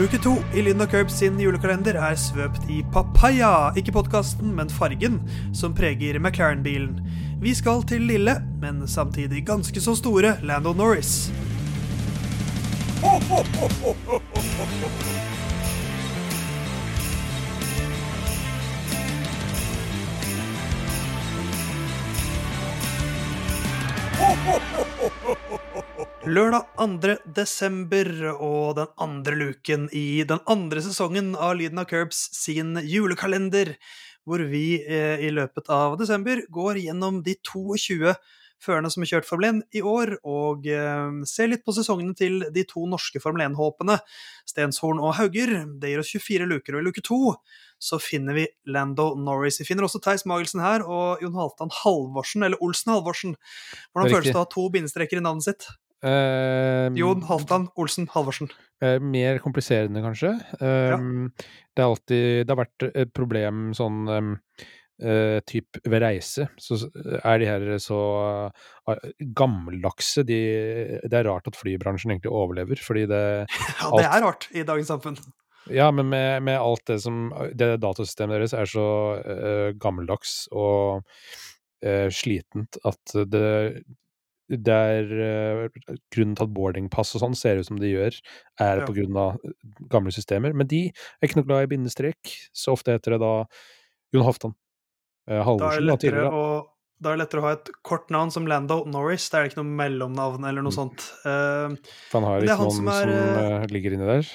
Luke 0.00 0.18
2 0.18 0.30
i 0.54 0.62
Linda 0.62 0.86
Curbs 0.86 1.18
sin 1.18 1.36
julekalender 1.40 1.98
er 2.00 2.14
svøpt 2.16 2.62
i 2.72 2.78
papaya, 2.88 3.68
ikke 3.76 3.92
podkasten, 3.92 4.48
men 4.56 4.70
fargen, 4.72 5.18
som 5.52 5.74
preger 5.76 6.16
McLaren-bilen. 6.16 6.96
Vi 7.42 7.52
skal 7.54 7.84
til 7.84 8.08
lille, 8.08 8.38
men 8.62 8.88
samtidig 8.88 9.44
ganske 9.46 9.80
så 9.80 9.92
store 10.00 10.38
Lando 10.40 10.72
Norris. 10.72 11.28
Lørdag 26.28 26.66
2. 26.76 27.14
desember 27.32 28.08
og 28.34 28.74
den 28.76 28.90
andre 29.00 29.36
luken 29.40 29.86
i 29.96 30.20
den 30.28 30.42
andre 30.52 30.82
sesongen 30.84 31.30
av 31.32 31.54
Lyden 31.56 31.80
av 31.80 31.86
Curbs 31.88 32.18
sin 32.36 32.74
julekalender, 32.84 33.70
hvor 34.28 34.44
vi 34.50 34.82
eh, 34.84 35.16
i 35.24 35.30
løpet 35.32 35.72
av 35.72 35.96
desember 35.96 36.42
går 36.52 36.82
gjennom 36.82 37.22
de 37.24 37.38
22 37.40 38.12
førerne 38.60 38.92
som 38.92 39.00
har 39.00 39.14
kjørt 39.14 39.30
Formel 39.30 39.62
1 39.62 39.80
i 39.80 39.84
år, 39.86 40.14
og 40.28 40.68
eh, 40.68 41.24
ser 41.24 41.48
litt 41.54 41.64
på 41.64 41.72
sesongene 41.78 42.12
til 42.12 42.44
de 42.52 42.68
to 42.68 42.84
norske 42.84 43.24
Formel 43.24 43.46
1-håpene, 43.48 43.96
Stenshorn 44.44 45.00
og 45.00 45.16
Hauger. 45.22 45.56
Det 45.80 45.94
gir 45.94 46.04
oss 46.04 46.12
24 46.20 46.52
luker, 46.52 46.76
og 46.76 46.84
i 46.84 46.90
luke 46.90 47.06
to 47.06 47.22
så 47.80 47.96
finner 47.96 48.36
vi 48.36 48.50
Lando 48.68 49.14
Norris. 49.16 49.62
Vi 49.64 49.72
finner 49.72 49.88
også 49.88 50.04
Theis 50.04 50.28
Magelsen 50.28 50.60
her, 50.60 50.84
og 50.84 51.24
Jon 51.24 51.40
Halvdan 51.40 51.72
Halvorsen, 51.80 52.44
eller 52.44 52.60
Olsen 52.60 52.92
Halvorsen. 52.92 53.38
Hvordan 53.94 54.18
føles 54.18 54.34
det 54.34 54.36
å 54.36 54.44
ha 54.44 54.50
to 54.52 54.68
bindestreker 54.68 55.16
i 55.16 55.24
navnet 55.24 55.48
sitt? 55.48 55.72
Uh, 56.00 56.88
Jon 56.96 57.20
Halvdan 57.28 57.68
Olsen 57.76 58.08
Halvorsen. 58.14 58.48
Uh, 58.80 58.96
mer 59.04 59.40
kompliserende, 59.44 60.00
kanskje. 60.04 60.32
Uh, 60.60 60.66
ja. 60.94 60.98
Det 61.76 61.82
har 61.84 61.90
alltid 61.90 62.46
Det 62.46 62.54
har 62.54 62.60
vært 62.62 62.86
et 62.90 63.10
problem 63.16 63.72
sånn 63.76 64.06
um, 64.08 64.36
typ 65.48 65.78
ved 65.88 66.02
reise, 66.02 66.44
så 66.60 66.76
er 67.24 67.38
de 67.40 67.46
her 67.48 67.62
så 67.80 68.00
gammeldagse. 69.32 70.26
De, 70.28 70.36
det 71.08 71.16
er 71.16 71.24
rart 71.24 71.48
at 71.48 71.56
flybransjen 71.56 72.12
egentlig 72.12 72.28
overlever, 72.28 72.76
fordi 72.84 73.06
det 73.08 73.22
Ja, 73.80 73.88
det 73.94 74.04
er 74.10 74.26
rart 74.26 74.44
i 74.52 74.66
dagens 74.68 74.92
samfunn. 74.92 75.16
Ja, 75.72 75.86
men 75.88 76.10
med, 76.12 76.42
med 76.44 76.60
alt 76.60 76.84
det 76.88 76.98
som 77.00 77.30
Det 77.56 77.78
datasystemet 77.80 78.42
deres 78.42 78.52
er 78.56 78.68
så 78.68 78.84
gammeldags 79.80 80.42
og 80.52 81.08
slitent 82.12 82.76
at 82.84 83.16
det 83.32 83.48
det 84.50 84.76
er 84.76 85.12
uh, 85.14 85.82
grunnen 86.10 86.34
til 86.38 86.46
at 86.46 86.54
boardingpass 86.56 87.14
og 87.14 87.24
sånn 87.24 87.36
ser 87.38 87.60
ut 87.60 87.68
som 87.68 87.78
de 87.80 87.92
gjør, 87.92 88.16
er 88.60 88.82
ja. 88.82 88.88
på 88.88 88.96
grunn 88.96 89.20
av 89.20 89.38
gamle 89.92 90.14
systemer. 90.14 90.56
Men 90.56 90.70
de 90.70 90.88
er 90.90 91.28
ikke 91.28 91.42
noe 91.42 91.50
glad 91.50 91.68
i 91.68 91.70
bindestrek, 91.74 92.34
så 92.50 92.74
ofte 92.74 92.96
heter 92.96 93.16
det 93.16 93.22
da 93.22 93.34
Jon 94.14 94.26
Hoftan 94.26 94.56
Uh, 95.30 95.42
Halvorsen, 95.46 95.86
da, 95.86 95.96
tidligere. 96.00 96.30
Å, 96.34 96.96
da 97.00 97.12
er 97.12 97.18
det 97.18 97.22
lettere 97.22 97.42
å 97.42 97.46
ha 97.46 97.52
et 97.54 97.70
kort 97.86 98.10
navn 98.12 98.32
som 98.34 98.48
Lando 98.50 98.80
Norris. 98.90 99.28
Det 99.30 99.38
er 99.38 99.50
ikke 99.50 99.60
noe 99.60 99.76
mellomnavn 99.78 100.48
eller 100.48 100.64
noe 100.66 100.74
mm. 100.74 100.78
sånt. 100.78 101.06
Uh, 101.22 101.76
For 102.10 102.18
han 102.18 102.26
har 102.28 102.46
ikke 102.46 102.58
noen 102.64 102.76
som, 102.80 102.90
er, 102.94 103.12
som 103.12 103.76
ligger 103.76 103.96
inni 103.96 104.08
der? 104.08 104.32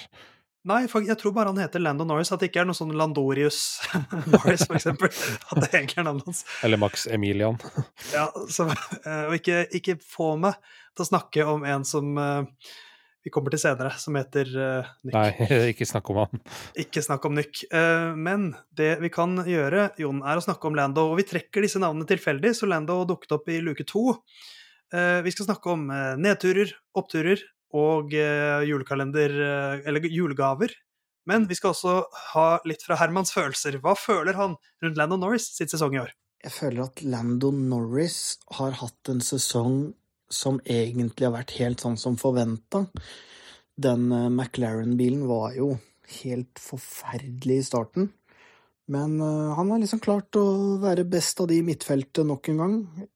Nei, 0.65 0.85
jeg 0.89 1.17
tror 1.21 1.33
bare 1.35 1.51
han 1.51 1.59
heter 1.61 1.81
Lando 1.83 2.07
Norris. 2.09 2.31
At 2.33 2.41
det 2.41 2.49
ikke 2.49 2.63
er 2.63 2.69
noe 2.69 2.77
sånn 2.77 2.95
Landorius 2.97 3.59
Norris, 4.33 4.65
for 4.65 4.79
eksempel. 4.79 5.11
At 5.11 5.61
det 5.61 5.69
egentlig 5.69 6.01
er 6.01 6.07
navnet 6.07 6.31
hans. 6.31 6.41
Eller 6.65 6.81
Max 6.81 7.05
Emilian. 7.05 7.59
ja, 8.13 8.25
så, 8.49 8.65
eh, 9.03 9.27
og 9.27 9.37
ikke, 9.37 9.61
ikke, 9.77 9.99
få 10.01 10.33
meg 10.41 10.57
til 10.95 11.05
å 11.05 11.09
snakke 11.11 11.45
om 11.51 11.67
en 11.69 11.85
som 11.85 12.17
uh, 12.17 12.71
vi 13.25 13.33
kommer 13.33 13.53
til 13.53 13.61
senere, 13.61 13.93
som 14.01 14.17
heter 14.17 14.49
uh, 14.57 14.89
Nyk. 15.05 15.13
Nei, 15.13 15.49
ikke 15.75 15.89
snakk 15.89 16.09
om 16.13 16.23
han. 16.23 16.43
Ikke 16.81 17.05
snakk 17.05 17.29
om 17.29 17.37
Nyk. 17.37 17.65
Uh, 17.69 18.17
men 18.17 18.51
det 18.73 18.95
vi 19.05 19.13
kan 19.13 19.37
gjøre, 19.45 19.91
Jon, 20.01 20.25
er 20.25 20.41
å 20.41 20.45
snakke 20.47 20.71
om 20.71 20.79
Lando. 20.81 21.11
Og 21.11 21.21
vi 21.21 21.29
trekker 21.29 21.67
disse 21.67 21.81
navnene 21.83 22.09
tilfeldig, 22.09 22.55
så 22.57 22.71
Lando 22.71 23.03
dukket 23.05 23.37
opp 23.37 23.53
i 23.53 23.61
luke 23.61 23.85
to. 23.85 24.15
vi 24.95 25.31
skal 25.33 25.47
snakke 25.49 25.73
om 25.73 25.89
nedturer, 26.21 26.69
oppturer, 26.95 27.41
og 27.75 28.13
eh, 28.15 28.63
julekalender, 28.69 29.35
eh, 29.45 29.87
eller 29.87 30.07
julegaver. 30.09 30.73
Men 31.25 31.47
vi 31.49 31.57
skal 31.57 31.73
også 31.73 31.95
ha 32.33 32.47
litt 32.69 32.85
fra 32.85 32.99
Hermans 33.01 33.33
følelser. 33.33 33.79
Hva 33.83 33.95
føler 33.97 34.37
han 34.37 34.55
rundt 34.83 34.99
Lando 34.99 35.17
Norris 35.19 35.49
sitt 35.55 35.73
sesong 35.73 35.97
i 35.97 36.03
år? 36.03 36.11
Jeg 36.45 36.53
føler 36.53 36.85
at 36.85 37.01
Lando 37.01 37.49
Norris 37.51 38.37
har 38.59 38.75
hatt 38.77 39.09
en 39.09 39.23
sesong 39.25 39.95
som 40.29 40.59
egentlig 40.69 41.25
har 41.25 41.33
vært 41.33 41.55
helt 41.57 41.81
sånn 41.81 41.97
som 41.97 42.19
forventa. 42.21 42.85
Den 43.75 44.11
eh, 44.13 44.29
McLaren-bilen 44.29 45.25
var 45.29 45.57
jo 45.57 45.73
helt 46.21 46.61
forferdelig 46.61 47.63
i 47.63 47.65
starten. 47.65 48.13
Men 48.85 49.17
han 49.17 49.71
har 49.73 49.79
liksom 49.81 49.97
klart 49.97 50.37
å 50.37 50.43
være 50.77 51.07
best 51.09 51.39
av 51.41 51.47
de 51.49 51.55
i 51.57 51.63
midtfeltet 51.65 52.21
nok 52.29 52.51
en 52.51 52.59
gang. 52.61 52.75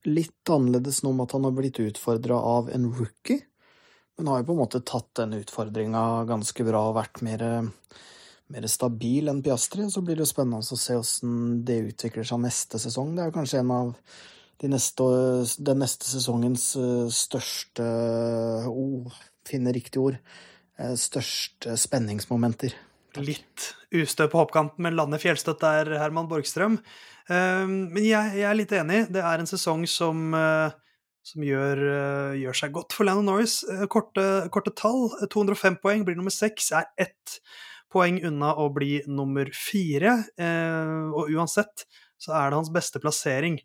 Litt 0.10 0.50
annerledes 0.50 1.04
nå 1.06 1.12
om 1.14 1.22
at 1.22 1.36
han 1.38 1.46
har 1.46 1.54
blitt 1.54 1.78
utfordra 1.84 2.40
av 2.42 2.72
en 2.74 2.88
rookie. 2.90 3.44
Men 4.20 4.34
har 4.34 4.42
jo 4.42 4.50
på 4.50 4.56
en 4.58 4.60
måte 4.60 4.82
tatt 4.84 5.14
den 5.16 5.38
utfordringa 5.38 6.04
ganske 6.28 6.64
bra 6.68 6.82
og 6.90 6.98
vært 6.98 7.22
mer, 7.24 7.44
mer 8.52 8.66
stabil 8.68 9.32
enn 9.32 9.40
Piastri. 9.46 9.86
Så 9.88 10.04
blir 10.04 10.20
det 10.20 10.26
jo 10.26 10.34
spennende 10.34 10.60
å 10.60 10.80
se 10.82 10.98
åssen 11.00 11.62
det 11.64 11.78
utvikler 11.94 12.28
seg 12.28 12.42
neste 12.44 12.82
sesong. 12.84 13.14
Det 13.16 13.24
er 13.24 13.32
jo 13.32 13.38
kanskje 13.38 13.62
en 13.64 13.72
av 13.78 13.94
de 14.60 14.72
neste, 14.74 15.08
den 15.64 15.80
neste 15.80 16.10
sesongens 16.10 16.74
eh, 16.76 17.08
største 17.16 17.86
oh, 18.68 19.08
finne 19.48 19.72
riktig 19.72 20.04
ord 20.04 20.18
eh, 20.20 20.98
største 21.00 21.78
spenningsmomenter. 21.80 22.76
Litt 23.24 23.70
ustø 23.96 24.28
på 24.28 24.42
hoppkanten, 24.42 24.84
men 24.84 25.00
lander 25.00 25.24
fjellstøtt 25.24 25.64
der, 25.64 25.94
Herman 26.02 26.28
Borgstrøm. 26.28 26.76
Eh, 27.32 27.64
men 27.72 28.04
jeg, 28.04 28.36
jeg, 28.36 28.48
er 28.52 28.60
litt 28.60 28.76
enig. 28.76 29.06
Det 29.16 29.24
er 29.24 29.40
en 29.40 29.48
sesong 29.48 29.88
som 29.88 30.36
som 31.30 31.46
gjør, 31.46 31.82
uh, 31.86 32.38
gjør, 32.40 32.58
seg 32.58 32.76
godt 32.76 32.96
for 32.96 33.08
Landon 33.08 33.30
Norris. 33.30 33.60
Uh, 33.68 33.86
korte, 33.92 34.26
korte, 34.54 34.74
tall. 34.78 35.10
205 35.30 35.80
poeng 35.84 36.06
blir 36.08 36.18
nummer 36.18 36.34
seks. 36.34 36.72
Er 36.76 36.90
ett 37.00 37.40
poeng 37.94 38.20
unna 38.26 38.54
å 38.62 38.70
bli 38.74 39.00
nummer 39.10 39.50
fire. 39.56 40.20
Og 40.38 41.32
uansett 41.34 41.88
så 42.22 42.36
er 42.38 42.52
det 42.52 42.60
hans 42.60 42.70
beste 42.70 43.02
plassering 43.02 43.56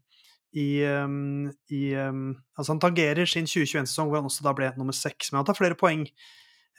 i, 0.57 0.81
i 0.81 1.83
Altså 1.93 2.71
han 2.71 2.81
tangerer 2.81 3.29
sin 3.29 3.45
2021-sesong, 3.45 4.09
hvor 4.09 4.23
han 4.23 4.31
også 4.31 4.47
da 4.47 4.55
ble 4.57 4.71
nummer 4.79 4.97
seks. 4.97 5.29
Men 5.29 5.43
han 5.43 5.51
tar 5.51 5.59
flere 5.59 5.77
poeng 5.77 6.07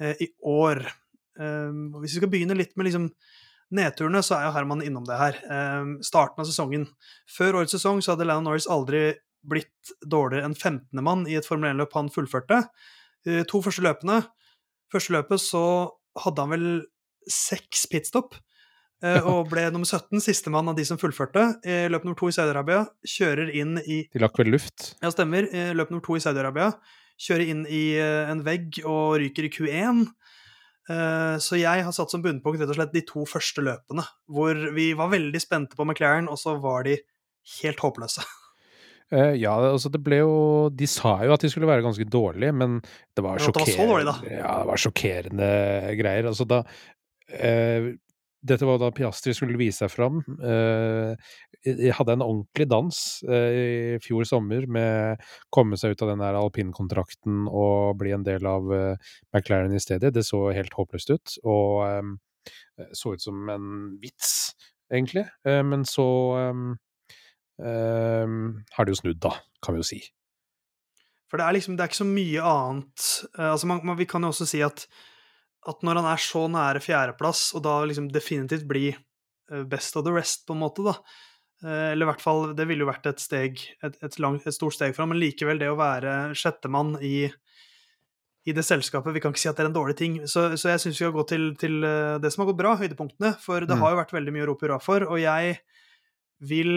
i 0.02 0.29
år. 0.41 0.81
Hvis 1.38 2.16
vi 2.16 2.17
skal 2.17 2.34
begynne 2.34 2.57
litt 2.57 2.73
med 2.73 2.90
liksom 2.90 3.12
nedturene, 3.78 4.25
så 4.25 4.40
er 4.40 4.47
jo 4.47 4.56
Herman 4.57 4.81
innom 4.81 5.06
det 5.06 5.22
her. 5.22 5.38
starten 6.02 6.41
av 6.41 6.50
sesongen. 6.50 6.90
Før 7.29 7.62
årets 7.62 7.78
sesong 7.78 8.02
så 8.02 8.16
hadde 8.16 8.25
Landon 8.25 8.50
Norris 8.50 8.66
aldri 8.66 9.12
blitt 9.50 9.94
dårligere 10.06 10.50
enn 10.50 10.56
15. 10.57 11.03
mann 11.06 11.25
i 11.29 11.38
et 11.39 11.47
Formel 11.47 11.73
1-løp 11.73 11.94
han 11.97 12.11
fullførte. 12.13 12.63
Eh, 13.25 13.44
to 13.50 13.61
første 13.66 13.85
løpene 13.85 14.23
Første 14.94 15.16
løpet 15.16 15.41
så 15.41 15.61
hadde 16.22 16.44
han 16.44 16.51
vel 16.53 16.67
seks 17.29 17.87
pitstop. 17.91 18.37
Eh, 19.03 19.25
og 19.28 19.49
ble 19.52 19.66
nummer 19.75 19.85
17, 19.85 20.22
sistemann 20.23 20.69
av 20.72 20.78
de 20.78 20.81
som 20.87 20.97
fullførte. 20.97 21.41
Løp 21.91 22.05
nummer 22.08 22.16
to 22.17 22.29
i 22.31 22.34
Saudi-Arabia. 22.34 22.85
Kjører 23.05 23.52
inn 23.53 23.75
i 23.84 23.97
De 24.08 24.22
lakk 24.23 24.40
vel 24.40 24.49
luft? 24.55 24.85
Ja, 25.03 25.11
stemmer. 25.14 25.46
Løp 25.75 25.91
nummer 25.91 26.02
to 26.02 26.16
i 26.16 26.23
Saudi-Arabia. 26.23 26.69
Kjører 27.22 27.52
inn 27.52 27.66
i 27.67 27.81
eh, 27.99 28.31
en 28.31 28.41
vegg 28.47 28.79
og 28.87 29.19
ryker 29.22 29.46
i 29.46 29.52
Q1. 29.52 30.02
Så 31.43 31.59
jeg 31.59 31.84
har 31.85 31.93
satt 31.99 32.16
som 32.16 32.23
bunnpunkt 32.23 32.64
rett 32.64 32.72
og 32.72 32.79
slett 32.79 32.96
de 32.96 33.03
to 33.05 33.28
første 33.29 33.61
løpene, 33.67 34.08
hvor 34.31 34.64
vi 34.73 34.87
var 34.97 35.11
veldig 35.11 35.43
spente 35.43 35.78
på 35.78 35.85
McLaren, 35.85 36.31
og 36.31 36.40
så 36.40 36.55
var 36.64 36.87
de 36.87 36.96
helt 37.59 37.84
håpløse. 37.84 38.23
Uh, 39.13 39.35
ja, 39.37 39.53
altså 39.53 39.91
det 39.93 39.99
ble 40.02 40.17
jo 40.23 40.37
De 40.73 40.87
sa 40.90 41.19
jo 41.28 41.35
at 41.35 41.43
de 41.43 41.49
skulle 41.52 41.69
være 41.69 41.84
ganske 41.85 42.07
dårlige, 42.09 42.55
men 42.57 42.79
det 43.13 43.22
var, 43.22 43.37
sjokkerende, 43.37 43.91
dårlig, 43.91 44.31
ja, 44.34 44.53
det 44.63 44.69
var 44.72 44.81
sjokkerende 44.81 45.49
greier. 45.99 46.29
Altså 46.31 46.47
da 46.49 46.63
uh, 46.66 47.91
Dette 48.46 48.66
var 48.69 48.79
da 48.81 48.91
Piastri 48.93 49.34
skulle 49.34 49.57
vise 49.57 49.84
seg 49.84 49.93
fram. 49.93 50.19
Uh, 50.41 51.13
jeg 51.66 51.93
hadde 51.97 52.13
en 52.13 52.22
ordentlig 52.25 52.67
dans 52.69 52.97
i 53.25 53.96
fjor 54.05 54.28
sommer 54.29 54.67
med 54.69 55.16
å 55.17 55.47
komme 55.53 55.79
seg 55.81 55.96
ut 55.96 56.03
av 56.05 56.11
den 56.11 56.22
der 56.22 56.37
alpinkontrakten 56.37 57.47
og 57.49 57.97
bli 57.97 58.13
en 58.13 58.25
del 58.28 58.46
av 58.46 58.69
McLaren 58.69 59.73
i 59.73 59.81
stedet. 59.81 60.13
Det 60.13 60.22
så 60.28 60.43
helt 60.53 60.78
håpløst 60.78 61.09
ut, 61.09 61.34
og 61.41 61.81
um, 61.90 62.13
så 62.93 63.16
ut 63.16 63.25
som 63.25 63.49
en 63.49 63.72
vits, 63.97 64.53
egentlig. 64.93 65.25
men 65.41 65.90
så 65.90 66.05
um, 66.53 66.75
har 67.55 68.84
det 68.84 68.91
jo 68.91 68.97
snudd, 68.99 69.19
da, 69.23 69.31
kan 69.63 69.78
vi 69.78 69.79
jo 69.79 69.87
si. 69.87 69.99
For 71.35 71.41
det 71.41 71.49
er 71.49 71.57
liksom, 71.57 71.75
det 71.75 71.84
er 71.84 71.91
ikke 71.91 72.03
så 72.03 72.07
mye 72.07 72.47
annet 72.47 73.05
uh, 73.35 73.52
altså 73.52 73.69
man, 73.69 73.84
man, 73.84 73.97
Vi 73.99 74.07
kan 74.09 74.23
jo 74.23 74.31
også 74.31 74.47
si 74.49 74.61
at, 74.66 74.85
at 75.67 75.85
når 75.85 76.02
han 76.02 76.09
er 76.13 76.22
så 76.23 76.46
nære 76.52 76.84
fjerdeplass, 76.84 77.49
og 77.57 77.66
da 77.66 77.79
liksom 77.90 78.11
definitivt 78.13 78.67
blir 78.69 78.99
uh, 79.52 79.63
best 79.67 79.97
of 79.97 80.05
the 80.07 80.13
rest, 80.16 80.46
på 80.47 80.55
en 80.55 80.61
måte, 80.63 80.85
da 80.85 80.93
uh, 80.96 81.90
Eller 81.91 82.05
i 82.05 82.11
hvert 82.11 82.23
fall, 82.23 82.53
det 82.57 82.67
ville 82.69 82.85
jo 82.85 82.91
vært 82.91 83.09
et 83.11 83.23
steg, 83.23 83.66
et, 83.84 83.97
et, 83.99 84.19
langt, 84.23 84.46
et 84.46 84.55
stort 84.55 84.78
steg 84.78 84.93
for 84.93 85.03
ham, 85.03 85.11
men 85.16 85.19
likevel, 85.23 85.59
det 85.61 85.73
å 85.73 85.79
være 85.79 86.35
sjettemann 86.37 86.96
i 87.03 87.17
i 88.46 88.53
det 88.53 88.61
selskapet. 88.61 89.09
Vi 89.09 89.22
kan 89.23 89.31
ikke 89.34 89.41
si 89.41 89.47
at 89.49 89.57
det 89.57 89.63
er 89.63 89.67
en 89.72 89.73
dårlig 89.73 89.96
ting. 89.97 90.17
Så, 90.29 90.43
så 90.61 90.69
jeg 90.69 90.81
syns 90.84 90.99
vi 90.99 90.99
skal 90.99 91.13
gå 91.16 91.23
til, 91.25 91.47
til, 91.57 91.79
det 92.22 92.29
som 92.29 92.43
har 92.43 92.52
gått 92.52 92.59
bra, 92.59 92.75
høydepunktene. 92.78 93.31
For 93.41 93.66
det 93.66 93.73
mm. 93.73 93.81
har 93.81 93.96
jo 93.96 93.97
vært 93.97 94.13
veldig 94.13 94.34
mye 94.35 94.43
å 94.43 94.49
rope 94.52 94.67
hurra 94.67 94.78
for. 94.85 95.02
Og 95.09 95.17
jeg 95.17 95.55
vil 96.46 96.69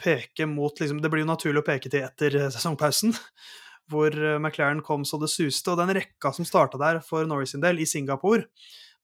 peke 0.00 0.46
mot 0.48 0.80
liksom, 0.80 1.02
Det 1.02 1.10
blir 1.12 1.24
jo 1.24 1.30
naturlig 1.30 1.62
å 1.62 1.66
peke 1.66 1.92
til 1.92 2.06
etter 2.06 2.36
sesongpausen, 2.50 3.14
hvor 3.90 4.14
McLaren 4.38 4.82
kom 4.86 5.04
så 5.08 5.20
det 5.20 5.30
suste. 5.32 5.72
Og 5.72 5.80
den 5.80 5.94
rekka 5.96 6.32
som 6.36 6.48
starta 6.48 6.80
der 6.80 7.02
for 7.04 7.28
Norris 7.28 7.54
sin 7.54 7.64
del, 7.64 7.82
i 7.82 7.88
Singapore, 7.88 8.46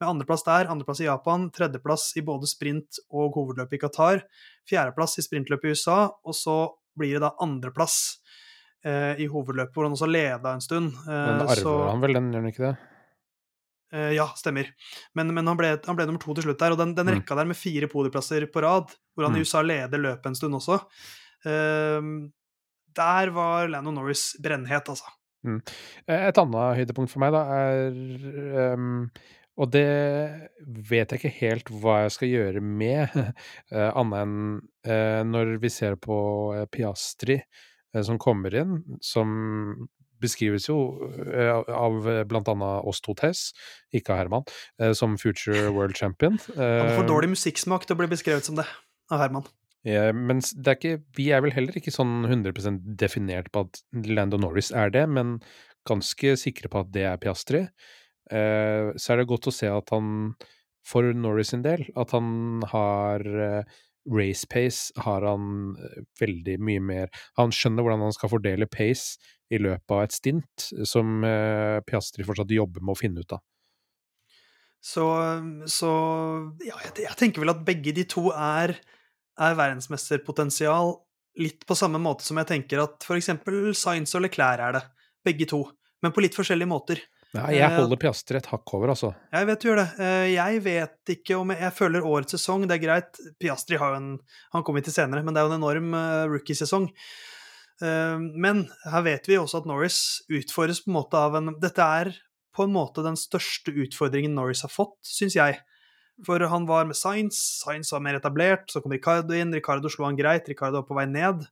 med 0.01 0.09
andreplass 0.09 0.45
der, 0.45 0.69
andreplass 0.69 1.01
i 1.01 1.09
Japan, 1.09 1.49
tredjeplass 1.55 2.11
i 2.21 2.25
både 2.25 2.49
sprint 2.51 3.01
og 3.09 3.37
hovedløp 3.39 3.73
i 3.73 3.81
Qatar, 3.81 4.25
fjerdeplass 4.69 5.17
i 5.21 5.25
sprintløpet 5.25 5.71
i 5.71 5.77
USA, 5.77 6.01
og 6.25 6.37
så 6.37 6.57
blir 6.97 7.17
det 7.17 7.25
da 7.25 7.33
andreplass 7.45 8.19
eh, 8.85 9.17
i 9.23 9.29
hovedløpet, 9.31 9.73
hvor 9.75 9.89
han 9.89 9.97
også 9.97 10.09
leda 10.11 10.53
en 10.53 10.65
stund. 10.65 10.93
Eh, 11.07 11.13
men 11.13 11.47
arver 11.47 11.65
så, 11.65 11.79
han 11.89 12.05
vel 12.05 12.19
den, 12.19 12.31
gjør 12.33 12.45
han 12.45 12.53
ikke 12.53 12.67
det? 12.67 12.75
Eh, 13.93 14.13
ja, 14.17 14.27
stemmer. 14.37 14.71
Men, 15.15 15.31
men 15.35 15.47
han, 15.47 15.59
ble, 15.59 15.75
han, 15.87 15.99
ble, 15.99 16.07
nummer 16.09 16.23
to 16.23 16.35
til 16.37 16.49
slutt 16.49 16.63
der, 16.63 16.75
og 16.75 16.81
den, 16.81 16.95
den 16.97 17.07
mm. 17.09 17.21
rekka 17.21 17.39
der 17.39 17.49
med 17.49 17.59
fire 17.59 17.89
podieplasser 17.91 18.49
på 18.51 18.65
rad, 18.65 18.91
hvor 19.15 19.29
han 19.29 19.37
mm. 19.37 19.39
i 19.39 19.47
USA 19.47 19.63
leder 19.63 20.03
løpet 20.03 20.31
en 20.31 20.39
stund 20.39 20.59
også, 20.59 20.81
uh, 21.47 22.11
der 22.97 23.33
var 23.37 23.71
Lando 23.71 23.93
Norris 23.95 24.33
brennhet, 24.43 24.91
altså. 24.91 25.13
Mm. 25.47 25.61
Eh, 26.09 26.29
et 26.33 26.39
annet 26.43 26.81
høydepunkt 26.81 27.13
for 27.13 27.23
meg, 27.23 27.35
da, 27.37 27.43
er 27.55 28.73
um, 28.75 29.05
og 29.57 29.71
det 29.73 29.87
vet 30.91 31.13
jeg 31.13 31.21
ikke 31.21 31.37
helt 31.39 31.71
hva 31.81 32.01
jeg 32.03 32.15
skal 32.17 32.33
gjøre 32.33 32.65
med, 32.65 33.15
uh, 33.71 33.91
annet 34.03 34.25
enn 34.25 34.41
uh, 34.91 35.23
når 35.29 35.57
vi 35.63 35.71
ser 35.73 36.01
på 36.01 36.19
uh, 36.57 36.67
Piastri, 36.73 37.39
som 38.05 38.19
kommer 38.21 38.53
inn, 38.53 38.81
som 39.01 39.31
beskrives 40.27 40.69
jo 40.69 40.79
av 41.73 42.11
blant 42.29 42.51
annet 42.53 42.91
oss 42.91 43.01
to 43.05 43.17
Tess, 43.19 43.49
ikke 43.97 44.13
av 44.13 44.21
Herman, 44.25 44.49
som 44.99 45.17
future 45.21 45.71
world 45.73 45.97
champion. 45.97 46.37
Han 46.59 46.93
får 46.99 47.09
dårlig 47.09 47.33
musikksmak 47.33 47.87
til 47.87 47.97
å 47.97 48.03
bli 48.03 48.11
beskrevet 48.11 48.47
som 48.47 48.59
det 48.59 48.67
av 49.15 49.23
Herman. 49.23 49.47
Ja, 49.87 50.11
men 50.11 50.41
er 50.43 50.75
ikke, 50.75 50.97
vi 51.15 51.29
er 51.31 51.45
vel 51.45 51.55
heller 51.55 51.77
ikke 51.79 51.95
sånn 51.95 52.25
100% 52.27 52.83
definert 52.99 53.53
på 53.55 53.63
at 53.69 53.81
Lando 54.09 54.39
Norris 54.43 54.73
er 54.75 54.91
det, 54.91 55.05
men 55.07 55.37
ganske 55.87 56.35
sikre 56.41 56.71
på 56.73 56.83
at 56.83 56.91
det 56.95 57.05
er 57.07 57.21
Piastri. 57.23 57.63
Eh, 58.35 58.91
så 58.99 59.13
er 59.13 59.21
det 59.21 59.31
godt 59.31 59.47
å 59.47 59.55
se 59.55 59.71
at 59.71 59.93
han, 59.95 60.35
for 60.87 61.07
Norris 61.15 61.53
sin 61.55 61.63
del, 61.63 61.87
at 61.95 62.15
han 62.17 62.65
har 62.73 63.23
eh, 63.23 63.77
race 64.11 64.47
pace 64.51 64.95
har 65.03 65.23
han 65.27 65.77
eh, 65.83 66.03
veldig 66.21 66.61
mye 66.63 66.83
mer 66.83 67.09
Han 67.41 67.51
skjønner 67.55 67.83
hvordan 67.83 68.05
han 68.07 68.15
skal 68.15 68.31
fordele 68.31 68.69
pace 68.71 69.19
i 69.53 69.61
løpet 69.63 69.95
av 69.95 70.03
et 70.03 70.15
stint, 70.15 70.69
som 70.89 71.23
Piastri 71.87 72.25
fortsatt 72.27 72.51
jobber 72.51 72.83
med 72.83 72.97
å 72.97 72.99
finne 72.99 73.23
ut 73.23 73.37
av. 73.37 73.43
Så, 74.87 75.07
så 75.71 75.91
ja, 76.63 76.77
jeg, 76.85 77.15
tenker 77.19 77.43
vel 77.43 77.55
at 77.55 77.65
begge 77.67 77.95
de 77.97 78.05
to 78.07 78.29
er, 78.31 78.77
er 79.39 79.59
verdensmesterpotensial 79.59 80.95
litt 81.43 81.67
på 81.69 81.77
samme 81.77 82.01
måte 82.01 82.25
som 82.25 82.39
jeg 82.41 82.49
tenker 82.49 82.85
at 82.85 83.05
f.eks. 83.05 83.33
Science 83.77 84.17
og 84.17 84.25
Leclerc 84.25 84.63
er 84.63 84.79
det. 84.79 84.85
Begge 85.27 85.49
to. 85.51 85.65
Men 86.05 86.15
på 86.15 86.23
litt 86.25 86.37
forskjellige 86.37 86.71
måter. 86.71 87.03
Nei, 87.35 87.57
jeg 87.59 87.67
eh, 87.67 87.77
holder 87.77 87.99
Piastri 88.01 88.39
et 88.39 88.49
hakk 88.49 88.73
over, 88.79 88.93
altså. 88.95 89.11
Jeg 89.35 89.49
vet 89.49 89.61
du 89.61 89.67
gjør 89.69 89.81
det. 89.83 89.89
Eh, 90.01 90.27
jeg 90.37 90.61
vet 90.65 91.15
ikke 91.17 91.41
om 91.41 91.53
jeg, 91.53 91.61
jeg 91.67 91.77
føler 91.77 92.07
årets 92.09 92.37
sesong, 92.39 92.65
det 92.69 92.79
er 92.79 92.85
greit. 92.85 93.21
Piastri 93.43 93.81
har 93.81 93.93
jo 93.93 93.99
en 94.01 94.13
Han 94.55 94.65
kommer 94.65 94.85
til 94.87 94.95
senere, 94.95 95.25
men 95.27 95.35
det 95.35 95.43
er 95.43 95.49
jo 95.49 95.53
en 95.53 95.59
enorm 95.59 95.99
rookiesesong. 96.33 96.89
Uh, 97.83 98.17
men 98.19 98.65
her 98.89 99.05
vet 99.05 99.29
vi 99.29 99.37
også 99.37 99.61
at 99.61 99.69
Norris 99.69 99.99
utfordres 100.33 100.81
på 100.85 100.91
en 100.91 100.97
måte 100.97 101.21
av 101.21 101.37
en 101.37 101.53
Dette 101.61 101.85
er 102.01 102.15
på 102.57 102.65
en 102.65 102.73
måte 102.73 103.05
den 103.05 103.19
største 103.21 103.75
utfordringen 103.85 104.37
Norris 104.37 104.65
har 104.65 104.73
fått, 104.73 104.97
syns 105.05 105.37
jeg. 105.37 105.59
For 106.25 106.41
han 106.49 106.65
var 106.69 106.87
med 106.89 106.97
Science, 106.97 107.37
Science 107.61 107.93
var 107.93 108.01
mer 108.05 108.17
etablert, 108.17 108.71
så 108.73 108.81
kom 108.81 108.95
Ricardo 108.95 109.37
inn, 109.37 109.53
Ricardo 109.53 109.91
slo 109.93 110.07
han 110.09 110.17
greit, 110.17 110.49
Ricardo 110.49 110.81
var 110.81 110.87
på 110.89 110.97
vei 110.97 111.05
ned. 111.11 111.45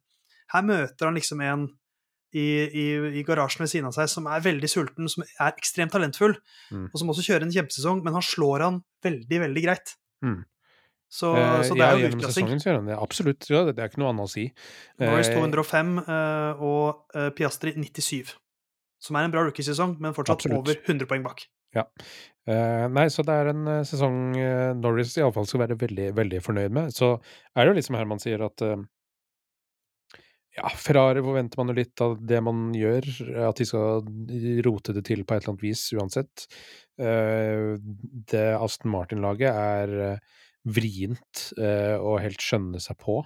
Her 0.55 0.65
møter 0.65 1.11
han 1.11 1.19
liksom 1.19 1.43
en 1.45 1.67
i, 2.35 2.47
i, 2.67 2.87
i, 3.21 3.23
garasjen 3.27 3.63
ved 3.63 3.71
siden 3.71 3.91
av 3.91 3.95
seg 3.95 4.09
som 4.11 4.25
er 4.27 4.43
veldig 4.43 4.71
sulten, 4.71 5.11
som 5.11 5.23
er 5.27 5.53
ekstremt 5.53 5.93
talentfull, 5.95 6.35
mm. 6.73 6.89
og 6.89 6.97
som 6.99 7.13
også 7.13 7.27
kjører 7.29 7.47
en 7.47 7.55
kjempesesong, 7.55 8.01
men 8.03 8.17
han 8.17 8.25
slår 8.27 8.65
han 8.65 8.81
veldig, 9.07 9.39
veldig 9.45 9.63
greit. 9.63 9.95
Mm. 10.25 10.41
Så, 11.15 11.31
eh, 11.37 11.63
så, 11.63 11.77
det 11.79 11.87
er 11.87 11.99
jo 12.01 12.11
utklassing. 12.11 12.49
Det, 12.59 12.97
absolutt. 12.99 13.47
Ja, 13.51 13.65
det 13.71 13.79
er 13.79 13.91
ikke 13.91 14.03
noe 14.03 14.13
annet 14.13 14.27
å 14.27 14.33
si. 14.33 14.49
Norris 15.03 15.31
205 15.31 15.93
eh, 16.03 16.63
og 16.65 17.19
eh, 17.19 17.31
Piastri 17.37 17.75
97. 17.79 18.35
Som 19.05 19.19
er 19.21 19.29
en 19.29 19.35
bra 19.35 19.45
rookiesesong, 19.47 19.99
men 20.03 20.17
fortsatt 20.17 20.41
absolutt. 20.41 20.65
over 20.65 20.81
100 20.81 21.11
poeng 21.11 21.27
bak. 21.27 21.45
Ja. 21.75 21.85
Nei, 22.45 23.07
så 23.09 23.25
det 23.25 23.35
er 23.41 23.49
en 23.51 23.69
sesong 23.89 24.35
uh, 24.37 24.73
Norris 24.77 25.15
iallfall 25.17 25.47
skal 25.49 25.63
være 25.63 25.79
veldig, 25.81 26.11
veldig 26.17 26.41
fornøyd 26.45 26.75
med. 26.77 26.93
Så 26.95 27.15
er 27.17 27.65
det 27.65 27.73
jo 27.73 27.77
litt 27.79 27.87
som 27.87 27.97
Herman 27.97 28.21
sier, 28.23 28.45
at 28.45 28.63
ja, 30.55 30.71
Ferrari 30.79 31.25
forventer 31.25 31.61
man 31.61 31.73
jo 31.73 31.77
litt 31.81 32.05
av 32.05 32.15
det 32.21 32.41
man 32.45 32.69
gjør, 32.77 33.09
at 33.49 33.61
de 33.61 33.67
skal 33.69 34.05
rote 34.69 34.95
det 34.97 35.03
til 35.09 35.25
på 35.25 35.35
et 35.35 35.43
eller 35.43 35.55
annet 35.55 35.67
vis 35.67 35.83
uansett. 35.97 36.47
Det 36.95 38.47
Aston 38.55 38.93
Martin-laget 38.95 39.51
er 39.51 39.97
vrient 40.65 41.49
eh, 41.59 41.97
å 41.99 42.17
helt 42.23 42.43
skjønne 42.43 42.81
seg 42.83 42.99
på. 43.03 43.23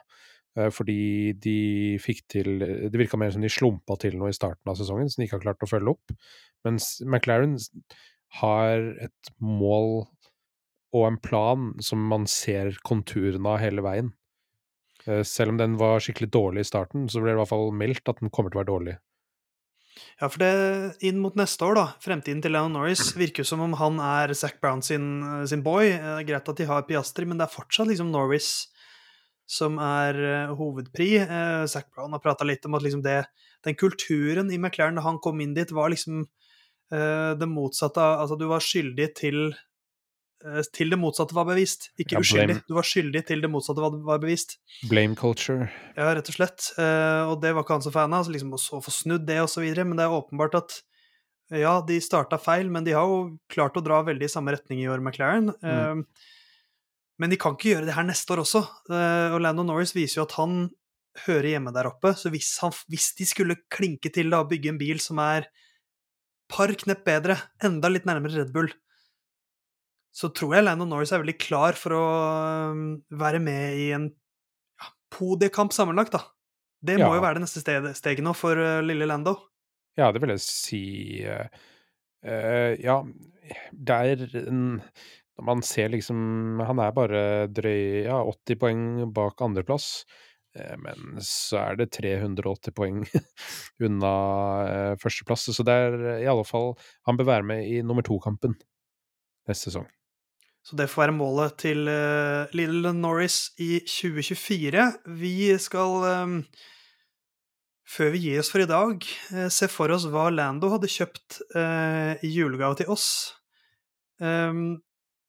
Fordi 0.75 1.37
de 1.39 1.99
fikk 2.03 2.25
til 2.33 2.49
Det 2.59 2.99
virka 2.99 3.19
mer 3.21 3.31
som 3.31 3.45
de 3.45 3.51
slumpa 3.53 3.95
til 4.03 4.17
noe 4.19 4.33
i 4.33 4.35
starten 4.35 4.67
av 4.73 4.75
sesongen, 4.75 5.07
som 5.07 5.21
de 5.21 5.29
ikke 5.29 5.37
har 5.37 5.45
klart 5.45 5.63
å 5.63 5.69
følge 5.71 5.93
opp. 5.93 6.15
Mens 6.67 6.97
McLaren 7.05 7.55
har 8.41 8.89
et 9.05 9.31
mål 9.39 10.01
og 10.97 11.05
en 11.05 11.19
plan 11.21 11.69
som 11.85 12.01
man 12.11 12.27
ser 12.31 12.75
konturene 12.87 13.55
av 13.55 13.61
hele 13.63 13.85
veien. 13.85 14.11
Eh, 15.07 15.23
selv 15.23 15.55
om 15.55 15.61
den 15.61 15.77
var 15.81 16.03
skikkelig 16.05 16.31
dårlig 16.35 16.65
i 16.65 16.71
starten, 16.71 17.09
så 17.09 17.21
ble 17.21 17.33
det 17.33 17.39
i 17.39 17.43
hvert 17.43 17.53
fall 17.53 17.71
meldt 17.77 18.11
at 18.11 18.23
den 18.23 18.33
kommer 18.33 18.53
til 18.53 18.61
å 18.61 18.63
være 18.65 18.73
dårlig. 18.73 18.97
Ja, 20.21 20.29
for 20.29 20.43
det, 20.43 20.53
inn 21.07 21.21
mot 21.23 21.37
neste 21.39 21.67
år, 21.67 21.79
da, 21.79 21.85
fremtiden 22.03 22.41
til 22.45 22.55
Leon 22.55 22.75
Norris, 22.75 23.13
virker 23.19 23.45
jo 23.45 23.51
som 23.51 23.63
om 23.65 23.77
han 23.81 24.01
er 24.03 24.35
Zac 24.39 24.59
Brown 24.63 24.83
sin, 24.85 25.23
sin 25.51 25.63
boy. 25.67 25.93
Eh, 25.95 26.25
greit 26.29 26.51
at 26.51 26.61
de 26.61 26.67
har 26.69 26.87
Piastri, 26.89 27.29
men 27.29 27.41
det 27.41 27.47
er 27.47 27.55
fortsatt 27.55 27.91
liksom 27.91 28.13
Norris 28.15 28.69
som 29.49 29.79
er 29.81 30.19
uh, 30.21 30.51
hovedpri. 30.59 31.15
Uh, 31.25 31.65
Zac 31.71 31.87
Brown 31.95 32.13
har 32.13 32.21
prata 32.21 32.45
litt 32.45 32.67
om 32.69 32.77
at 32.77 32.85
liksom 32.85 33.01
det, 33.07 33.23
den 33.65 33.79
kulturen 33.81 34.53
i 34.53 34.59
McLaren 34.61 34.99
da 34.99 35.07
han 35.07 35.23
kom 35.25 35.41
inn 35.41 35.57
dit, 35.57 35.73
var 35.73 35.95
liksom 35.95 36.27
det 36.89 37.45
motsatte 37.45 38.01
av 38.01 38.23
Altså, 38.23 38.37
du 38.41 38.47
var 38.49 38.63
skyldig 38.65 39.11
til 39.19 39.43
Eh, 39.53 39.78
til 40.75 40.93
det 40.93 40.99
motsatte 41.01 41.35
var 41.35 41.49
bevist. 41.49 41.89
Ikke 41.99 42.17
ja, 42.17 42.23
uskyldig. 42.23 42.61
Du 42.69 42.77
var 42.77 42.87
skyldig 42.87 43.25
til 43.27 43.43
det 43.43 43.51
motsatte 43.51 43.83
var 43.83 44.21
bevist. 44.23 44.59
Blame 44.91 45.19
culture. 45.19 45.67
Ja, 45.97 46.13
rett 46.15 46.31
og 46.31 46.37
slett. 46.37 46.71
Eh, 46.79 47.23
og 47.27 47.41
det 47.43 47.55
var 47.57 47.67
ikke 47.67 47.79
han 47.79 47.85
så 47.85 47.93
fan 47.95 48.15
av, 48.15 48.27
så 48.27 48.35
liksom 48.35 48.55
å 48.55 48.83
få 48.85 48.95
snudd 48.95 49.27
det 49.29 49.41
og 49.43 49.51
så 49.51 49.65
videre. 49.65 49.87
Men 49.89 49.99
det 49.99 50.07
er 50.07 50.15
åpenbart 50.15 50.59
at 50.61 50.81
ja, 51.55 51.79
de 51.83 51.97
starta 52.05 52.39
feil, 52.39 52.71
men 52.71 52.87
de 52.87 52.95
har 52.95 53.09
jo 53.09 53.39
klart 53.51 53.79
å 53.81 53.83
dra 53.83 54.03
veldig 54.07 54.29
i 54.29 54.31
samme 54.31 54.53
retning 54.55 54.83
i 54.85 54.91
år, 54.91 55.03
McLaren. 55.03 55.51
Mm. 55.59 56.05
Eh, 56.05 56.35
men 57.19 57.35
de 57.35 57.41
kan 57.41 57.57
ikke 57.57 57.73
gjøre 57.73 57.89
det 57.89 57.97
her 57.97 58.07
neste 58.07 58.31
år 58.31 58.45
også. 58.45 58.61
Og 58.95 59.41
Lando 59.43 59.65
Norris 59.67 59.91
viser 59.91 60.21
jo 60.21 60.27
at 60.29 60.37
han 60.39 60.69
hører 61.25 61.49
hjemme 61.57 61.73
der 61.75 61.89
oppe. 61.91 62.13
Så 62.15 62.31
hvis, 62.31 62.53
han, 62.63 62.71
hvis 62.87 63.09
de 63.19 63.27
skulle 63.27 63.57
klinke 63.75 64.13
til 64.15 64.31
da, 64.31 64.45
og 64.45 64.53
bygge 64.53 64.71
en 64.71 64.79
bil 64.79 65.01
som 65.03 65.19
er 65.25 65.49
par 66.47 66.71
knepp 66.79 67.03
bedre, 67.09 67.35
enda 67.65 67.91
litt 67.91 68.07
nærmere 68.07 68.45
Red 68.45 68.53
Bull, 68.55 68.71
så 70.19 70.31
tror 70.35 70.57
jeg 70.57 70.67
Lando 70.67 70.87
Norris 70.89 71.13
er 71.15 71.23
veldig 71.23 71.37
klar 71.39 71.79
for 71.79 71.95
å 71.95 72.05
um, 72.73 72.83
være 73.21 73.39
med 73.43 73.79
i 73.79 73.87
en 73.95 74.09
ja, 74.11 74.91
podiekamp 75.15 75.75
sammenlagt, 75.75 76.17
da. 76.17 76.25
Det 76.83 76.97
må 76.99 77.07
ja. 77.07 77.19
jo 77.19 77.23
være 77.23 77.39
det 77.39 77.45
neste 77.45 77.63
steget, 77.63 77.99
steget 77.99 78.27
nå 78.27 78.35
for 78.39 78.59
uh, 78.59 78.81
lille 78.83 79.07
Lando. 79.07 79.37
Ja, 79.99 80.11
det 80.15 80.23
vil 80.23 80.35
jeg 80.35 80.43
si. 80.43 80.83
Uh, 81.23 82.75
ja, 82.83 83.01
der 83.71 84.25
Når 84.35 85.45
man 85.47 85.61
ser 85.63 85.93
liksom 85.93 86.59
Han 86.67 86.81
er 86.83 86.91
bare 86.97 87.21
drøy 87.47 88.09
ja, 88.09 88.17
80 88.27 88.59
poeng 88.59 88.83
bak 89.15 89.39
andreplass. 89.47 90.03
Men 90.83 91.21
så 91.23 91.61
er 91.61 91.79
det 91.79 91.93
380 91.95 92.75
poeng 92.75 93.05
unna 93.87 94.15
førsteplass, 94.99 95.47
så 95.55 95.63
det 95.63 95.77
er 95.85 95.99
i 96.25 96.27
alle 96.27 96.43
fall 96.49 96.73
Han 97.07 97.21
bør 97.21 97.31
være 97.31 97.47
med 97.53 97.71
i 97.71 97.79
nummer 97.87 98.03
to-kampen 98.03 98.59
neste 99.47 99.71
sesong. 99.71 99.87
Så 100.67 100.77
det 100.77 100.89
får 100.91 101.07
være 101.07 101.17
målet 101.17 101.55
til 101.63 101.89
uh, 101.89 102.51
Little 102.57 102.93
Norris 102.97 103.55
i 103.63 103.79
2024. 103.89 104.85
Vi 105.21 105.37
skal, 105.63 105.95
um, 106.25 106.35
før 107.89 108.13
vi 108.13 108.25
gir 108.27 108.43
oss 108.43 108.51
for 108.53 108.65
i 108.65 108.69
dag, 108.69 109.07
uh, 109.33 109.47
se 109.53 109.71
for 109.73 109.95
oss 109.95 110.09
hva 110.13 110.29
Lando 110.35 110.69
hadde 110.75 110.91
kjøpt 110.93 111.41
uh, 111.57 112.21
i 112.21 112.35
julegave 112.35 112.83
til 112.83 112.93
oss. 112.93 113.09
Um, 114.21 114.83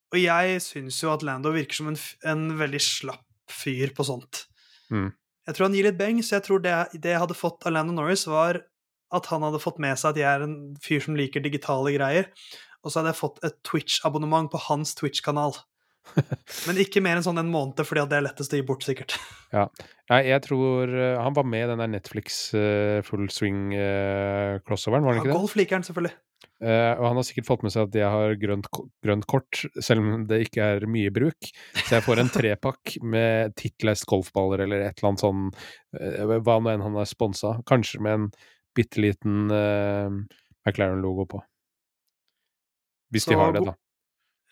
og 0.10 0.20
jeg 0.20 0.60
syns 0.66 0.98
jo 1.04 1.14
at 1.14 1.24
Lando 1.24 1.54
virker 1.54 1.78
som 1.78 1.92
en, 1.92 2.00
en 2.28 2.46
veldig 2.60 2.82
slapp 2.84 3.26
fyr 3.50 3.94
på 3.96 4.06
sånt. 4.06 4.44
Mm. 4.90 5.12
Jeg 5.48 5.56
tror 5.56 5.70
han 5.70 5.78
gir 5.78 5.88
litt 5.88 6.00
beng, 6.00 6.20
så 6.26 6.38
jeg 6.38 6.46
tror 6.46 6.62
det, 6.62 6.74
det 7.02 7.14
jeg 7.14 7.22
hadde 7.24 7.38
fått 7.38 7.66
av 7.66 7.74
Lando 7.74 7.96
Norris, 7.96 8.26
var 8.30 8.60
at 9.16 9.30
han 9.32 9.46
hadde 9.46 9.62
fått 9.62 9.80
med 9.82 9.98
seg 9.98 10.14
at 10.14 10.20
jeg 10.22 10.30
er 10.30 10.46
en 10.46 10.58
fyr 10.84 11.02
som 11.02 11.16
liker 11.18 11.42
digitale 11.42 11.94
greier. 11.96 12.30
Og 12.84 12.92
så 12.92 13.00
hadde 13.00 13.12
jeg 13.14 13.20
fått 13.20 13.42
et 13.44 13.58
Twitch-abonnement 13.68 14.50
på 14.52 14.62
hans 14.70 14.96
Twitch-kanal. 15.00 15.58
Men 16.68 16.80
ikke 16.82 17.02
mer 17.04 17.20
enn 17.20 17.26
sånn 17.26 17.42
en 17.42 17.52
måned, 17.52 17.82
fordi 17.86 18.06
det 18.10 18.20
er 18.20 18.26
lettest 18.26 18.54
å 18.54 18.60
gi 18.60 18.66
bort, 18.68 18.88
sikkert. 18.88 19.18
Ja. 19.50 19.64
Nei, 20.12 20.20
jeg 20.28 20.44
tror 20.46 20.92
uh, 20.94 21.24
Han 21.24 21.34
var 21.34 21.46
med 21.50 21.64
i 21.64 21.70
den 21.72 21.80
der 21.82 21.88
Netflix 21.90 22.36
uh, 22.54 23.00
full 23.02 23.32
swing-crossoveren, 23.34 25.02
uh, 25.02 25.08
var 25.08 25.16
han 25.16 25.24
ikke 25.24 25.32
det? 25.32 25.38
Golf 25.40 25.56
liker 25.58 25.80
han 25.80 25.86
selvfølgelig. 25.88 26.12
og 26.70 27.02
han 27.08 27.18
har 27.18 27.26
sikkert 27.26 27.48
fått 27.48 27.66
med 27.66 27.74
seg 27.74 27.88
at 27.88 27.98
jeg 27.98 28.12
har 28.14 28.36
grønt, 28.44 28.70
grønt, 29.02 29.26
kort, 29.32 29.64
selv 29.82 30.04
om 30.04 30.28
det 30.30 30.42
ikke 30.46 30.70
er 30.76 30.86
mye 30.92 31.10
bruk. 31.16 31.50
Så 31.80 31.98
jeg 31.98 32.06
får 32.06 32.22
en 32.22 32.30
trepakk 32.36 33.00
med 33.02 33.58
tittlest 33.58 34.06
golfballer 34.12 34.68
eller 34.68 34.86
et 34.86 35.02
eller 35.02 35.10
annet 35.10 35.26
sånn 35.26 35.50
Hva 36.46 36.60
nå 36.62 36.76
enn 36.76 36.86
han 36.86 37.02
har 37.02 37.10
sponsa. 37.10 37.58
Kanskje 37.66 38.04
med 38.06 38.20
en 38.20 38.30
bitte 38.78 39.02
liten 39.02 39.50
McLaren-logo 39.50 41.26
på. 41.34 41.42
Hvis 43.14 43.26
Så, 43.26 43.34
de 43.34 43.40
har 43.40 43.54
det, 43.56 43.64
da. 43.66 43.76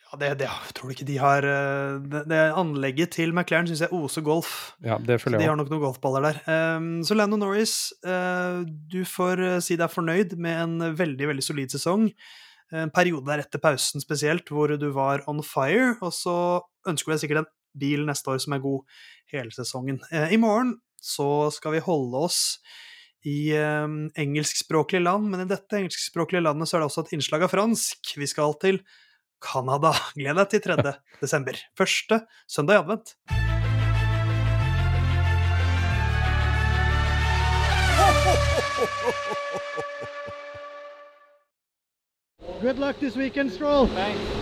Ja, 0.08 0.18
det, 0.22 0.30
det 0.40 0.48
jeg 0.48 0.76
tror 0.78 0.92
ikke 0.94 1.08
de 1.08 1.18
har 1.20 1.44
eh, 1.44 1.98
Det, 2.00 2.24
det 2.32 2.40
anlegget 2.56 3.12
til 3.18 3.34
McLaren 3.34 3.68
syns 3.68 3.84
jeg 3.84 3.94
oser 3.96 4.24
golf. 4.24 4.54
Ja, 4.84 4.96
det 5.04 5.20
føler 5.20 5.38
jeg 5.38 5.46
De 5.46 5.52
har 5.52 5.60
nok 5.60 5.72
noen 5.74 5.84
golfballer 5.84 6.30
der. 6.30 6.40
Um, 6.80 7.04
så 7.04 7.18
Lando 7.18 7.40
Norris, 7.40 7.92
uh, 8.08 8.64
du 8.64 9.02
får 9.08 9.44
uh, 9.44 9.58
si 9.64 9.76
deg 9.80 9.92
fornøyd 9.92 10.38
med 10.40 10.62
en 10.64 10.96
veldig, 10.98 11.32
veldig 11.34 11.44
solid 11.44 11.76
sesong. 11.76 12.08
En 12.76 12.92
periode 12.92 13.24
der 13.30 13.46
etter 13.46 13.62
pausen 13.64 14.04
spesielt, 14.04 14.50
hvor 14.52 14.74
du 14.76 14.90
var 14.96 15.22
on 15.32 15.40
fire. 15.44 15.94
Og 16.04 16.12
så 16.16 16.36
ønsker 16.88 17.12
du 17.12 17.16
deg 17.16 17.22
sikkert 17.24 17.44
en 17.44 17.52
bil 17.80 18.04
neste 18.08 18.32
år 18.32 18.42
som 18.44 18.56
er 18.56 18.64
god 18.64 19.00
hele 19.32 19.56
sesongen. 19.56 20.02
Uh, 20.12 20.28
I 20.32 20.40
morgen 20.40 20.78
så 21.04 21.48
skal 21.56 21.76
vi 21.76 21.84
holde 21.84 22.28
oss 22.28 22.42
i 23.26 23.54
um, 23.58 24.08
engelskspråklige 24.16 25.04
land, 25.04 25.30
men 25.32 25.44
i 25.44 25.50
dette 25.50 25.80
engelskspråklige 25.80 26.44
landet 26.46 26.70
så 26.70 26.78
er 26.78 26.84
det 26.84 26.90
også 26.92 27.06
et 27.08 27.14
innslag 27.18 27.48
av 27.48 27.54
fransk. 27.54 28.14
Vi 28.20 28.30
skal 28.30 28.56
til 28.62 28.82
Canada. 29.44 29.94
Gled 30.20 30.38
deg 30.42 30.54
til 30.54 30.66
3. 30.70 30.96
desember. 31.22 31.60
Første 31.78 32.24
søndag 32.48 32.78
i 32.78 32.84
advent. 32.86 33.18
Good 42.62 42.80
luck 42.80 42.98
this 43.00 43.16
weekend, 43.16 43.52
Stroll. 43.52 43.88
Thanks. 43.88 44.37